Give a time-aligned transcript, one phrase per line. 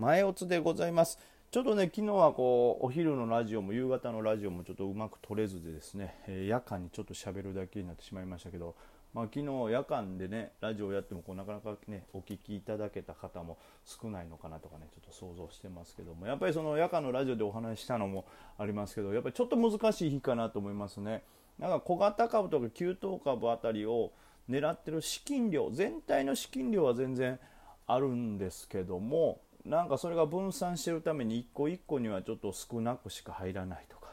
[0.00, 1.18] 前オツでございます。
[1.50, 8.74] ちょっとね昨日はこうお昼のラジオも夕方のラジオもちょっとうまく取れずでですね、えー、夜間にちょっと喋るだけになってしまいましたけど
[9.12, 18.24] まあ、昨日夜間でねラジオやってもこうなかなかねお聞きいただけた方も少ないのかなとかねちょっと想像してますけどもやっぱりその夜間のラジオでお話ししたのも
[18.56, 21.24] ありますけどやっぱりちょっと難しい日かなと思いますね。
[21.58, 24.12] なんか小型株とか急騰株あたりを
[24.48, 27.38] 狙ってる資金量全体の資金量は全然
[27.86, 34.10] あるんですけどもなんかそれが分散してるために一個一個にはちょっと少なくしか入らないとか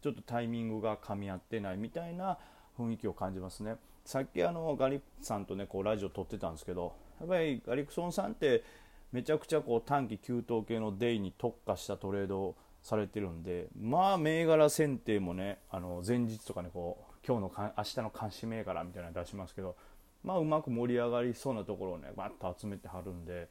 [0.00, 2.38] ちょっとタイミングが噛み合ってないみたいな
[2.78, 3.76] 雰囲気を感じますね。
[4.04, 8.64] さっきあのガリさんとねこうラジオ撮ってたんですけどやっぱりガリクソンさんって
[9.12, 19.76] めちゃくちゃこう短期急騰系のデイに特化したトレードをされてるんでまあ銘柄選定もねあの前日とかねこう今日のか明日の監視銘柄みたいなの出しますけど
[20.24, 23.48] まあうまく盛り上がりそうなところをねバッと集めてはるんで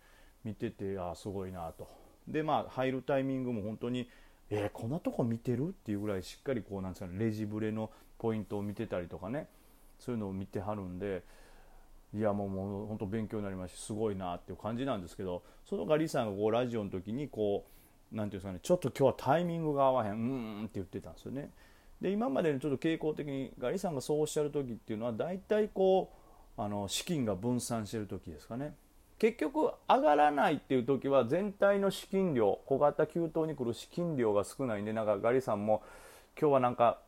[0.48, 1.88] 見ててあすごいなと
[2.28, 4.10] でまあ入るタイミングも本当に
[4.50, 9.48] えー、こんなとこ見てるっていうぐらいしっかりこうなんですかねレジブレのポイントを見てたりとかね
[10.00, 11.24] そういうのを見てはるんで
[12.14, 17.66] いやもうもう本当勉強になりますしすごいなっていう感じなんですけどそのガリさんがこうラジオの時にこ
[18.14, 21.52] う何て言うんですかねちょっと今日はタイミングが合わへんうんって言ってたんですよね。
[22.00, 26.14] で今までのちょっと傾向的にガリさんがそうおっしゃる時っていうのは大体こ
[26.58, 28.76] うあの資金が分散してる時ですかね。
[29.20, 35.82] 結局上がらないっていう時は全体の資金量小型急騰に来る資金量が少ないんでなんかガリさんも
[36.40, 37.00] 今日はなんか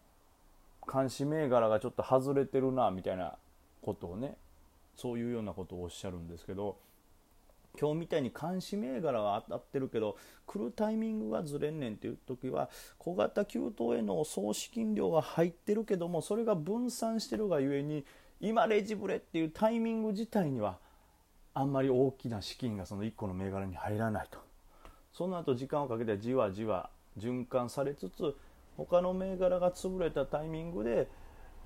[0.91, 3.35] 監視銘柄がちょっと外れてるなみたいな
[3.81, 4.35] ことをね
[4.95, 6.77] そういうようなことをおっしゃるんですけど
[7.79, 18.03] 今日みたいに監視銘柄は当たってるけど来るタイミングがずれんねんっていう時は小型急騰への総資金量が入ってるけどもそれが分散してるがゆえに
[18.41, 20.79] 今レジブレっていうタイミング自体には
[21.59, 24.39] あんまり大きな資金がその1個の銘柄に入らないと。
[25.11, 28.33] その後時間をかけてじわじわ循環されつつ
[28.77, 31.09] 他の銘柄が潰れたタイミングで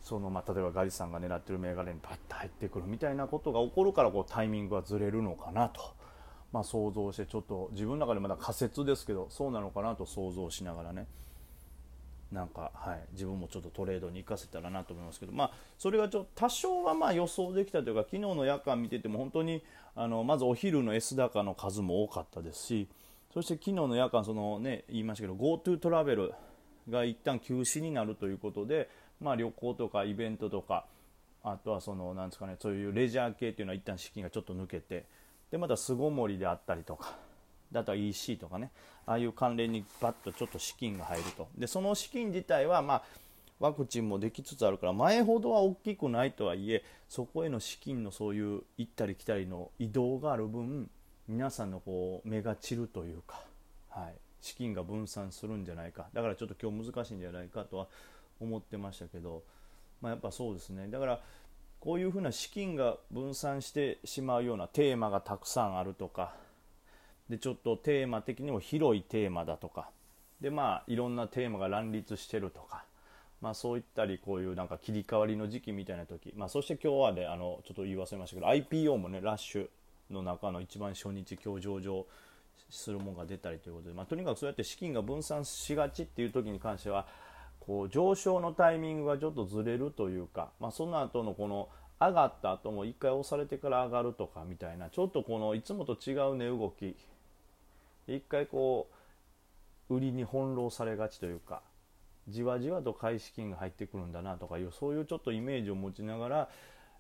[0.02, 5.94] その、まあ、例えばガリさんが狙ってる銘柄にパッと入ってくるみたいなことが起こるからこうタイミングがずれるのかなと、
[6.51, 11.06] まあ、想像してちょっと自分の中でまだ仮説ですけどそうなのかなと想像しながらね。
[12.33, 19.63] なんか、はい、自分もちょっとトレードに行かせたらなと思いますけど、まあ、それがちょっと多少はまあ予想できたというか昨日の夜間見てても本当に
[19.95, 22.88] あのまずお昼の S 高の数も多かったですし
[23.33, 26.33] そして昨日の夜間その、ね、言いましたけど GoTo トラベル
[26.89, 28.89] が一旦休止になるということで、
[29.21, 30.85] まあ、旅行とかイベントとか
[31.44, 35.05] あとはそのなんですかねそういうレジャー系っていうのは一旦資金がちょっと抜けて
[35.51, 37.15] でまた巣ごもりであったりとか
[37.73, 38.72] だとは EC とかね。
[39.06, 41.47] ああいう関連にバッとちょっと資金が入ると。
[41.57, 43.03] でその資金自体はまあ
[43.59, 50.89] ワクチンもできつつあるから前ほどは大きくないとはいえそこへの資金のそういう行ったり来たりの移動がある分
[51.28, 53.41] 皆さんのこう目が散るというか、
[53.89, 56.07] はい、資金が分散するんじゃないか。
[56.13, 57.88] だからちょっと今日難しいんじゃないかとは
[58.39, 59.44] 思ってましたけど、
[60.01, 60.88] まあ、やっぱそうですね。
[60.89, 61.22] だから
[61.79, 66.33] こういうふうな資金が分散してしまうようなテーマがたくさんあるとか
[67.29, 69.89] でちょっとテーマ的にも広いテーマだとか。
[70.41, 72.84] でまあいろんなテーマが乱立してるとか、
[73.39, 79.67] まあ、そういったりこういうなんか切り替わりの時期みたいな時、まあ、そして今日はねあのちょっと言い忘れましたけど IPO もねラッシュ
[80.12, 82.06] の中の一番初日今日上場
[82.69, 87.07] するものが出たりということで、まあ、とにかくそうやって資金が分散しがちっていう時に関しては
[87.59, 91.69] こう上昇のタイミングがちょっとずれるというか、まあ、その後のこの
[92.00, 94.89] 上がった後も1回押されてから上がるとかみたいな。
[94.89, 96.97] ちょっとこのいつもと違う値動き
[98.08, 98.90] 1回こ
[99.90, 101.62] う売りに翻弄されがちというか
[102.28, 106.50] じわじわと買い資金が入ってくるんだなとかいうそういうちょっとイメージを持ちながら、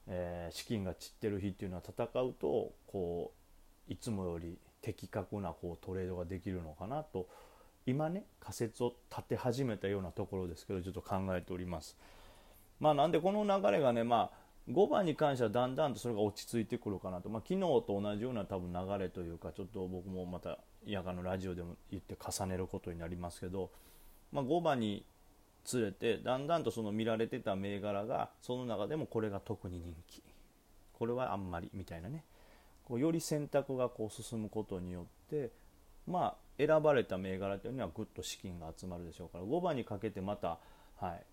[0.07, 3.31] えー、資金が散ってる日っていうのは戦うとこ
[3.89, 7.27] ういつもより的確なこうトレードができるのかなと
[7.85, 11.97] 今ね仮説を立て始めたようなところですけどちょっと考えております。
[12.79, 23.71] まあ、なんでこの流れがね、まあ、5番に関してはだんだんとそれが落ち着いてくるかなと、まあ、昨日と同じような多分流れというかちょっと僕もまた夜間のラジオでも言って重ねることになりますけど、
[24.31, 25.05] まあ、5番に
[25.63, 30.23] つれてだんだんとその見られてた銘柄がその中でもこれが特に人気。
[30.93, 32.23] これはあんまりみたいなね。
[32.85, 35.51] こうより選択がこう進むことによって
[36.05, 40.59] まあ選ばれた銘柄というのはぐっと資金が集まるでしょうから5番にかけてまた、
[40.97, 41.23] はい、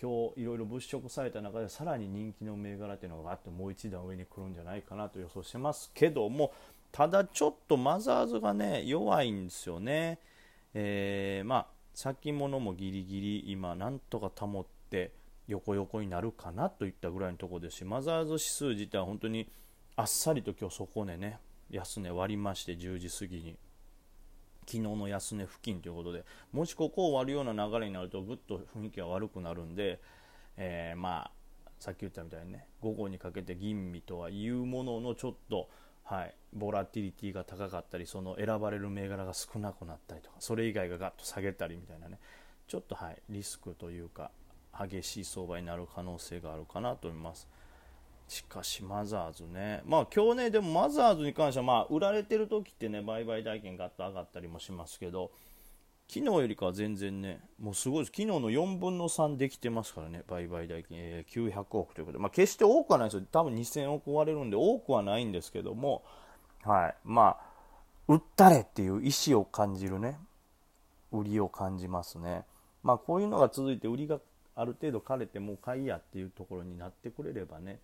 [0.00, 6.52] 今日いろいろ物色された中でさらに人気の銘柄というのがあってもう一段上に来るんじゃないかなと予想してますけども
[6.92, 10.18] ただちょっとマザーズがね弱いんですよね。
[10.74, 15.12] えー、まあ先物もギリギリ今なんとか保って
[15.46, 19.50] 横横になるかなといったぐらいのところですしマザーズ指数自体は本当に
[19.96, 21.38] あっさりと今日そこでね
[21.70, 23.58] 安値割りまして10時過ぎに。
[24.66, 26.24] 昨日の安値付近ということで。
[26.52, 29.98] もしここを割るような流れになるとぐっと雰囲気が悪くなるんで、
[30.58, 31.30] えー、ま
[31.64, 35.70] あさっき言ったみたいにね午後にかけて吟味とはいうもののちょっと
[36.08, 42.18] はい、ボラティリティが高かったりその選ばれる銘柄が少なくなったりとかそれ以外がガッと下げたりみたいなね
[42.66, 44.30] ちょっとはいリスクというか
[44.78, 47.48] 激しい相場になる可能性があるかなと思います
[48.28, 55.30] しかしマザーズねまあ今日ねでもマザーズに関してはまあ売られてる時ってね売買代金ガッと上がったりもしますけど
[56.10, 58.12] 昨日よりかは全然ね、もうすごいです。
[58.16, 63.26] 昨日の4分の3できてますからね、売買代金、えー、900億ということで、まあ、決して多くはないですよ。
[63.30, 66.02] 多分2000億割れるんで、多くはないんですけども、
[66.68, 66.94] はい。
[67.02, 67.38] まあ、
[68.08, 70.18] 売ったれっていう意思を感じるね、
[71.10, 72.44] 売りを感じますね。
[72.82, 74.20] まあ、こういうのが続いて、売りが
[74.54, 77.80] ある程度枯れて、もう買いやっていうところになってくれればね、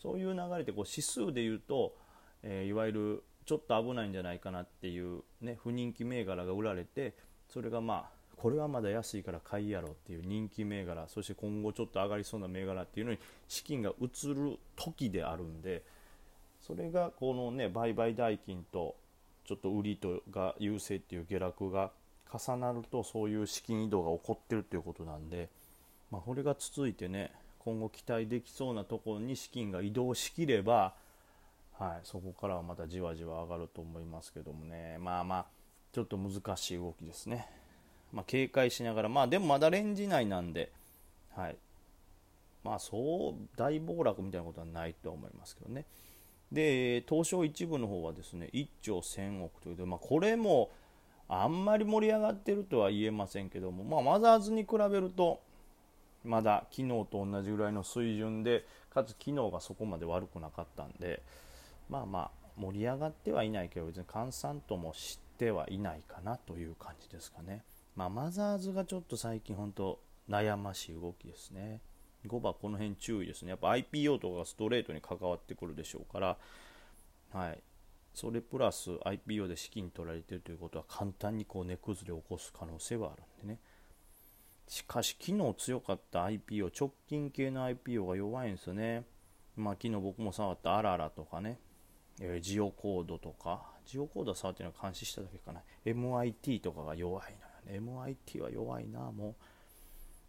[0.00, 1.96] そういう流れでこう指数で言うと、
[2.44, 7.14] えー、いわゆるちょっと危ないんじゃないかなっていう、ね、不人気銘柄が売られて、
[7.48, 13.18] それがまあこれはまだ安いから買いやろうっていう人気銘柄そして今後ちょっと上がりそうな銘柄っていうのに
[13.48, 15.82] 資金が移る時であるんで
[16.66, 18.96] それがこのね売買代金と
[19.46, 21.90] ちょっと売りとが優勢っていう下落が
[22.32, 25.48] 重なるとそういう資金移動が起こってるっていうことなんで、
[26.10, 30.94] まあ、これが続いてね今後期待できそうなところに資金が移動しきれば、
[31.78, 35.46] はい、そこからはまたじわじわ上がると思いますけどもねまあまあ
[35.94, 37.46] ちょっと難しい動きですね。
[38.12, 40.72] まあ、警戒しながら、まあでもまだレンジ内なんで、
[41.36, 41.56] はい。
[42.64, 45.84] まあそう大暴落みたいなことはないと思いますけどね。
[46.54, 50.70] で、東証一部の方はですね、1兆1000億ということで、まあこれも
[51.28, 55.40] あんまり盛り上がってるとは言えませんけども、まあマザーズに比べると、
[56.24, 61.22] まだ昨日と同じぐらいの水準で、かつ昨日がそこまで悪くなかったんで、
[61.90, 67.64] まあまあ盛り上がってはいないけど、別に閑散ともしてはいないかなという感じですかね。
[67.96, 71.80] まあ、マザーズがちょっと最近本当悩ましい動きですね。
[72.28, 73.50] 5番この辺注意ですね。
[73.50, 76.36] やっぱ IPO とかがストレートに関わってくるでしょうから、
[77.32, 77.62] はい。
[78.14, 83.58] それプラス IPO で資金取られてるということは簡単にこう値崩れを起こす可能性はあるんでね。
[84.68, 89.04] しかし、昨日強かった IPO、直近系の IPO が弱いんですよね。
[89.56, 91.58] まあ、昨日僕も触ったアララとかね、
[92.20, 95.60] えー、ジオコードとか、ジオコードは触ってるのは監視しただけかな。
[95.84, 97.34] MIT とかが弱い
[97.66, 98.16] のよね。
[98.26, 99.36] MIT は弱いな、も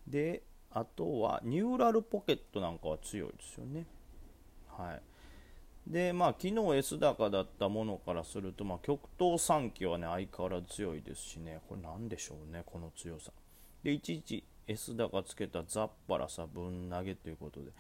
[0.08, 0.12] う。
[0.12, 0.44] で、
[0.76, 3.86] あとはニューラルポケットなんかは強いですよね。
[4.68, 5.02] はい。
[5.88, 13.32] で、まあ、昨日 S 高だったものからすると、まあ、極東3期はね、相変わらず強いですしね、これなんでしょうね、この強さ。
[13.84, 17.72] で、いちいち S 高つけたザッパラさ、ぶん投げということで、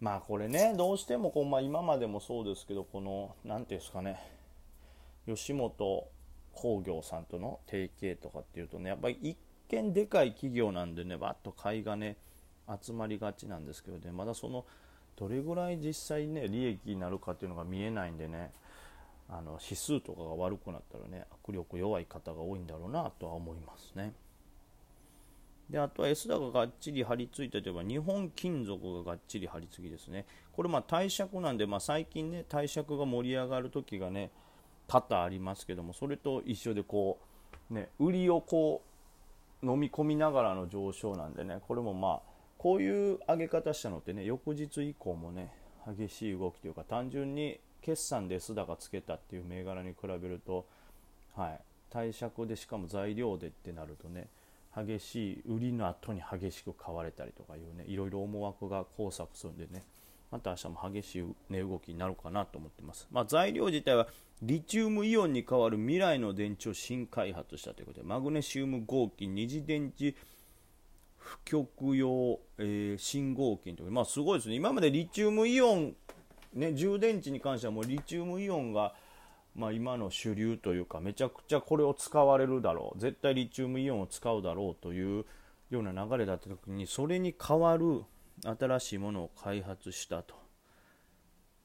[0.00, 4.18] まあこれね、どうしてもこう、まあ、今までもそうですけど、この、なんていうんですかね、
[5.26, 6.08] 吉本
[6.54, 9.36] 興業さんとの提携とかっていうとね、やっぱり一
[9.68, 12.16] 見でかい企業なんでね、わっと買いがね、
[12.82, 14.64] 集まりがちなんですけどね、まだその、
[15.16, 18.52] どれぐらい実際ね、利益になるかっていうのが見えないんでね、
[19.28, 24.12] あの指数とかが悪くなったらね、握力弱い方が多いんだろうなとは思いますね。
[25.70, 30.24] であとは S 高ががっちり張り付いてといえば日本金属ががっちり張り付きですね。
[30.52, 34.30] これまあ貸借なんで、まあ、最近ね貸借が盛り上がる時がね
[34.86, 37.18] 多々ありますけどもそれと一緒でこ
[37.70, 38.82] うね売りをこ
[39.62, 45.52] う飲み込みながらの上昇なんでねこれもまあこういう上げ方したのってね翌日以降もね
[45.96, 50.66] 激しい動きというか単純に決算で S 高つけたっていう銘柄に比べると
[51.34, 51.60] はい
[51.90, 54.28] 貸借でしかも材料でってなるとね
[54.76, 59.84] 激しい売りの後に激しく買われたりとかいうねいろいろ思惑が交錯するんでね
[60.30, 64.08] また明日も激しい値動きになるかなと思ってます、まあ、材料自体は
[64.42, 70.14] リチウムイオンに代わる未来の電池を新開発したということでマグネシウム合金二次電池
[71.18, 74.54] 不極用、えー、信号金というまあすごいですね。
[74.54, 75.96] 今までリチウムイオン
[76.54, 78.94] ね充電池に関してはもうリチウムイオンが
[79.54, 83.00] まあ、今の主流というかめちゃくちゃこれを使われるだろう。
[83.00, 85.24] 絶対リチウムイオンを使うだろうという
[85.70, 88.04] ような流れだった時にそれに代わる
[88.44, 90.36] 新しいものを開発したと。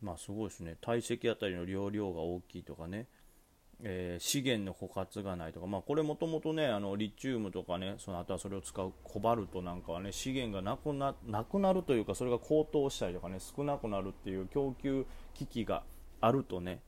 [0.02, 0.76] まあすごいですね。
[0.82, 3.08] 体積あたりの容量が大きいとかね、
[3.82, 15.84] えー、資源の枯渇がないとかまあこれもともとねあのリチウムとかねその後はそれを使うコバルトなんかはね資源がなくななくなるというかそれが高騰したりとかね少なくなるっていう供給危機が
[16.22, 16.82] あるとね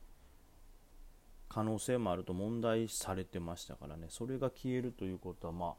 [1.48, 5.74] 可能性もあると問題されてましたからねそれが消えるということはま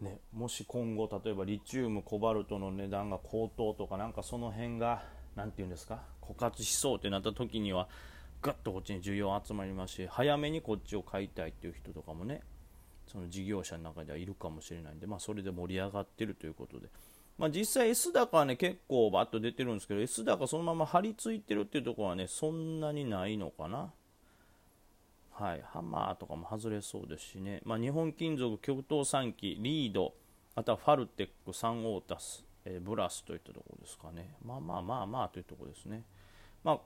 [0.00, 5.02] あねもし今後例えばリチウムコバルトの値段が高騰とかなんかその辺が
[5.36, 7.88] 何て言うんですか枯渇しそうってなった時には
[8.42, 12.40] ガッとこっちに需要集まりますし早めにこっちを買いたいっていう人とかもね
[13.06, 16.86] その事業者の中ではいるかもしれないんで、まあ、それで盛り上がってるということで、
[17.38, 23.92] まあ、実際 S 高はね結構バッと出てるんですけど S 高そのまま張り付いてるっていうところはねそんなにないのかな。
[25.32, 25.62] はい。
[25.72, 30.12] ハンマーとかも外れそうですしね、まあ、日本金属極東3機リード
[30.54, 34.34] あとはファルテックサンオータス、えー、ブラスといったところですかね。
[34.44, 36.04] まあまあまあまあというところですね。
[36.62, 36.80] まあ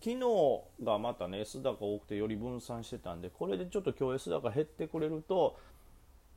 [0.00, 5.58] 昨日がまたね S 高多くてより分散してたんでこれでちょっと今日 S 高減ってくれると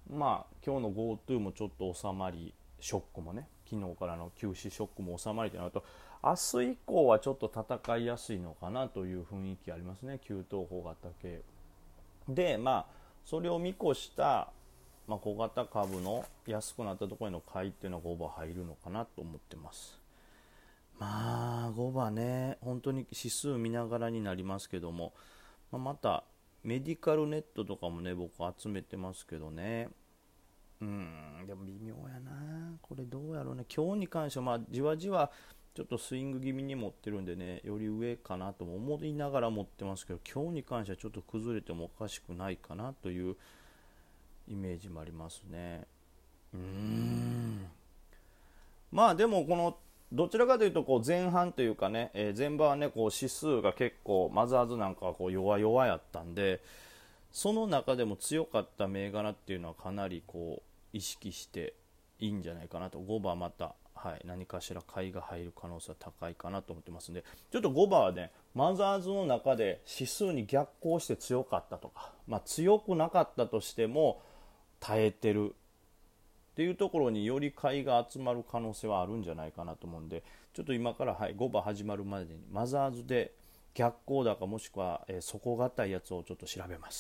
[0.10, 5.86] まあ今日の GoTo もちょっと収まりショックもね昨日からの休止ショックも収まりとなると
[6.24, 11.42] 明日以降はちょっと戦いやすいのかなという雰囲気ありますね急東方型系。
[12.28, 12.86] でまあ
[13.26, 14.52] それを見越した、
[15.08, 20.01] まあ、小型株の安くなったところへの買いっていうのが5番入るのかなと思ってます。
[21.92, 25.14] まあ5番ね本当に指数見ながらになりますけども、
[25.72, 26.24] まあ、また
[26.64, 29.90] メディカルネットとかもね僕集めてますけどね。
[30.82, 32.74] うんでも微妙やな。
[32.82, 33.66] これどうやろうね。
[33.74, 35.32] 今日に関してはまあじわじわ
[35.74, 43.36] ちょっとスイング気味に持ってるんでねより上かなとも思いながら持ってますけど今日に関してはちょっと崩れてもおかしくないかなという
[44.48, 45.88] イメージもありますね。
[46.54, 47.66] うん。
[48.92, 49.78] まあでもこの
[50.12, 56.62] どちらかというとこう前半というかね、えー、前場はねこう指数が結構マザーズなんかはこう弱々やったんで
[57.32, 61.74] その中でも強かった銘柄っていうのはかなりこう意識して
[62.20, 63.00] いいんじゃないかなと。
[63.00, 67.24] 5番また、はい、何かしら買いが入る可能性は高いかなと思ってますんで。
[67.50, 74.22] ちょっと5番はねマザーズの中で指数に逆行して強かったとか、まあ、強くなかったとしても
[74.82, 75.56] 耐えてる
[76.52, 83.34] っていうところにより買いが集まる可能性はあるんじゃないかなと思うんでちょっと今から、はい、5番始まるまでにマザーズで
[83.74, 86.90] 逆光高もしくは、えー、底堅いやつをちょっと調べます。